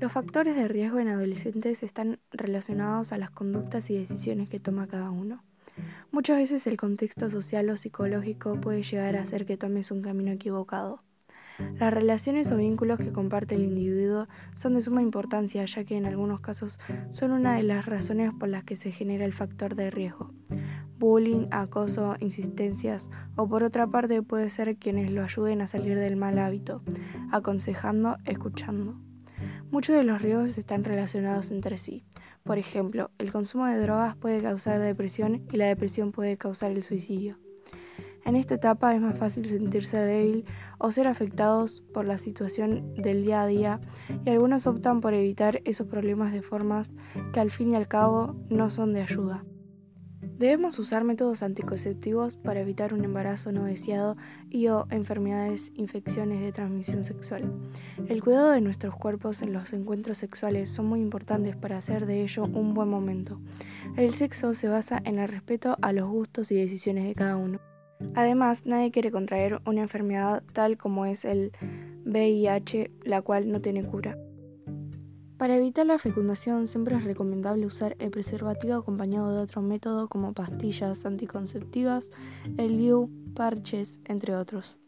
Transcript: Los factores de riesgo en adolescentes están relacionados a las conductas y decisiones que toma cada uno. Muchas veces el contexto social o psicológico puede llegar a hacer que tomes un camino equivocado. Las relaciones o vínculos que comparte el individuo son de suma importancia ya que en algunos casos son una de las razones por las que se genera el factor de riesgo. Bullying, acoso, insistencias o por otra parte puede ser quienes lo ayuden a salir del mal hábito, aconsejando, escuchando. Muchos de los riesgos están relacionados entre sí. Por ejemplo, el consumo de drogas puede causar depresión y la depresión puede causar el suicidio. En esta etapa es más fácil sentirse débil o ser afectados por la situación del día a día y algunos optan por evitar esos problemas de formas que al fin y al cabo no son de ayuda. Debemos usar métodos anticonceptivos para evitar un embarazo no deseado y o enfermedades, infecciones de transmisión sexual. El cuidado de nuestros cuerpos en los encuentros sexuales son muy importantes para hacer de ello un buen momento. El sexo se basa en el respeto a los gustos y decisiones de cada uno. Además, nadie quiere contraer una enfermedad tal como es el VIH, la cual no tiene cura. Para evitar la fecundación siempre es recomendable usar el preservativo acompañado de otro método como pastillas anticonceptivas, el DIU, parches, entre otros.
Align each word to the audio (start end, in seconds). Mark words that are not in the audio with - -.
Los 0.00 0.12
factores 0.12 0.56
de 0.56 0.68
riesgo 0.68 0.98
en 0.98 1.08
adolescentes 1.08 1.82
están 1.82 2.18
relacionados 2.30 3.12
a 3.12 3.18
las 3.18 3.30
conductas 3.30 3.90
y 3.90 3.98
decisiones 3.98 4.48
que 4.48 4.58
toma 4.58 4.86
cada 4.86 5.10
uno. 5.10 5.42
Muchas 6.10 6.36
veces 6.36 6.66
el 6.66 6.76
contexto 6.76 7.30
social 7.30 7.70
o 7.70 7.76
psicológico 7.76 8.60
puede 8.60 8.82
llegar 8.82 9.16
a 9.16 9.22
hacer 9.22 9.46
que 9.46 9.56
tomes 9.56 9.90
un 9.90 10.02
camino 10.02 10.32
equivocado. 10.32 11.00
Las 11.78 11.94
relaciones 11.94 12.50
o 12.50 12.56
vínculos 12.56 12.98
que 12.98 13.12
comparte 13.12 13.54
el 13.54 13.64
individuo 13.64 14.26
son 14.54 14.74
de 14.74 14.80
suma 14.80 15.02
importancia 15.02 15.64
ya 15.64 15.84
que 15.84 15.96
en 15.96 16.06
algunos 16.06 16.40
casos 16.40 16.80
son 17.10 17.30
una 17.30 17.54
de 17.54 17.62
las 17.62 17.86
razones 17.86 18.32
por 18.32 18.48
las 18.48 18.64
que 18.64 18.74
se 18.74 18.90
genera 18.90 19.24
el 19.24 19.32
factor 19.32 19.76
de 19.76 19.90
riesgo. 19.90 20.32
Bullying, 20.98 21.46
acoso, 21.52 22.16
insistencias 22.18 23.10
o 23.36 23.48
por 23.48 23.62
otra 23.62 23.86
parte 23.86 24.22
puede 24.22 24.50
ser 24.50 24.76
quienes 24.76 25.12
lo 25.12 25.22
ayuden 25.22 25.60
a 25.60 25.68
salir 25.68 25.96
del 25.98 26.16
mal 26.16 26.38
hábito, 26.38 26.82
aconsejando, 27.30 28.16
escuchando. 28.24 28.98
Muchos 29.70 29.96
de 29.96 30.04
los 30.04 30.22
riesgos 30.22 30.56
están 30.58 30.84
relacionados 30.84 31.50
entre 31.50 31.78
sí. 31.78 32.04
Por 32.44 32.58
ejemplo, 32.58 33.10
el 33.18 33.32
consumo 33.32 33.66
de 33.66 33.78
drogas 33.78 34.16
puede 34.16 34.42
causar 34.42 34.78
depresión 34.80 35.46
y 35.50 35.56
la 35.56 35.66
depresión 35.66 36.12
puede 36.12 36.36
causar 36.36 36.70
el 36.72 36.82
suicidio. 36.82 37.38
En 38.24 38.36
esta 38.36 38.54
etapa 38.54 38.94
es 38.94 39.00
más 39.00 39.18
fácil 39.18 39.44
sentirse 39.46 39.98
débil 39.98 40.46
o 40.78 40.90
ser 40.90 41.08
afectados 41.08 41.82
por 41.92 42.06
la 42.06 42.16
situación 42.16 42.94
del 42.94 43.24
día 43.24 43.42
a 43.42 43.46
día 43.46 43.80
y 44.24 44.30
algunos 44.30 44.66
optan 44.66 45.00
por 45.00 45.12
evitar 45.12 45.60
esos 45.64 45.86
problemas 45.86 46.32
de 46.32 46.40
formas 46.40 46.90
que 47.32 47.40
al 47.40 47.50
fin 47.50 47.72
y 47.72 47.76
al 47.76 47.86
cabo 47.86 48.34
no 48.48 48.70
son 48.70 48.94
de 48.94 49.02
ayuda. 49.02 49.44
Debemos 50.38 50.80
usar 50.80 51.04
métodos 51.04 51.44
anticonceptivos 51.44 52.36
para 52.36 52.60
evitar 52.60 52.92
un 52.92 53.04
embarazo 53.04 53.52
no 53.52 53.64
deseado 53.64 54.16
y 54.50 54.66
o 54.66 54.86
enfermedades, 54.90 55.70
infecciones 55.76 56.40
de 56.40 56.50
transmisión 56.50 57.04
sexual. 57.04 57.52
El 58.08 58.22
cuidado 58.22 58.50
de 58.50 58.60
nuestros 58.60 58.96
cuerpos 58.96 59.42
en 59.42 59.52
los 59.52 59.72
encuentros 59.72 60.18
sexuales 60.18 60.70
son 60.70 60.86
muy 60.86 61.00
importantes 61.00 61.54
para 61.54 61.78
hacer 61.78 62.06
de 62.06 62.22
ello 62.22 62.44
un 62.44 62.74
buen 62.74 62.88
momento. 62.88 63.40
El 63.96 64.12
sexo 64.12 64.54
se 64.54 64.68
basa 64.68 65.00
en 65.04 65.20
el 65.20 65.28
respeto 65.28 65.76
a 65.80 65.92
los 65.92 66.08
gustos 66.08 66.50
y 66.50 66.56
decisiones 66.56 67.04
de 67.04 67.14
cada 67.14 67.36
uno. 67.36 67.60
Además, 68.16 68.66
nadie 68.66 68.90
quiere 68.90 69.12
contraer 69.12 69.60
una 69.64 69.82
enfermedad 69.82 70.42
tal 70.52 70.76
como 70.76 71.06
es 71.06 71.24
el 71.24 71.52
VIH, 72.04 72.90
la 73.04 73.22
cual 73.22 73.52
no 73.52 73.60
tiene 73.60 73.84
cura. 73.84 74.18
Para 75.38 75.56
evitar 75.56 75.84
la 75.84 75.98
fecundación 75.98 76.68
siempre 76.68 76.94
es 76.96 77.04
recomendable 77.04 77.66
usar 77.66 77.96
el 77.98 78.10
preservativo 78.10 78.74
acompañado 78.74 79.34
de 79.34 79.42
otro 79.42 79.62
método 79.62 80.08
como 80.08 80.32
pastillas 80.32 81.04
anticonceptivas, 81.06 82.10
el 82.56 82.78
DIU, 82.78 83.10
parches, 83.34 83.98
entre 84.04 84.36
otros. 84.36 84.78